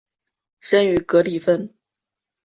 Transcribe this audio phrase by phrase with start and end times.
[0.61, 1.75] 生于格里芬。